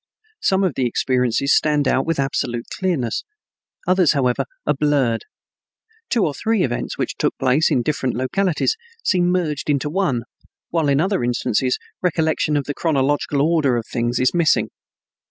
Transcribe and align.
Some 0.39 0.63
of 0.63 0.73
the 0.73 0.87
experiences 0.87 1.55
stand 1.55 1.87
out 1.87 2.07
with 2.07 2.19
absolute 2.19 2.65
clearness; 2.75 3.23
others, 3.85 4.13
however, 4.13 4.45
are 4.65 4.73
blurred. 4.73 5.25
Two 6.09 6.25
or 6.25 6.33
three 6.33 6.63
events 6.63 6.97
which 6.97 7.17
took 7.17 7.37
place 7.37 7.69
in 7.69 7.83
different 7.83 8.15
localities 8.15 8.77
seem 9.03 9.29
merged 9.29 9.69
into 9.69 9.91
one, 9.91 10.23
while 10.71 10.89
in 10.89 10.99
other 10.99 11.23
instances 11.23 11.77
recollection 12.01 12.57
of 12.57 12.63
the 12.63 12.73
chronological 12.73 13.43
order 13.43 13.77
of 13.77 13.85
things 13.85 14.19
is 14.19 14.33
missing. 14.33 14.69